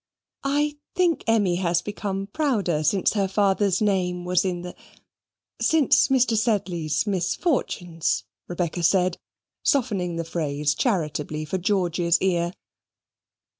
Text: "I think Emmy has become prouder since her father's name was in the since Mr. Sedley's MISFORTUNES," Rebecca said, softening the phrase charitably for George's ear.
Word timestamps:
"I 0.43 0.77
think 0.95 1.23
Emmy 1.27 1.57
has 1.57 1.83
become 1.83 2.25
prouder 2.33 2.83
since 2.83 3.13
her 3.13 3.27
father's 3.27 3.83
name 3.83 4.25
was 4.25 4.43
in 4.43 4.63
the 4.63 4.73
since 5.61 6.07
Mr. 6.07 6.35
Sedley's 6.35 7.05
MISFORTUNES," 7.05 8.23
Rebecca 8.47 8.81
said, 8.81 9.19
softening 9.61 10.15
the 10.15 10.23
phrase 10.25 10.73
charitably 10.73 11.45
for 11.45 11.59
George's 11.59 12.19
ear. 12.19 12.51